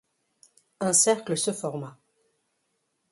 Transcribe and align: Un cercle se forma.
Un 0.79 0.93
cercle 0.93 1.37
se 1.37 1.53
forma. 1.53 1.99